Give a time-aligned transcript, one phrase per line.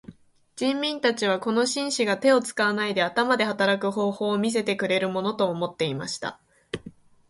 [0.55, 6.39] 人民たちはこの紳士が手を使わないで頭で働く方法を見せてくれるものと思っていました。